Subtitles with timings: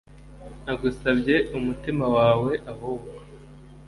[0.65, 3.15] nagusabye umutima wawe: ahubwo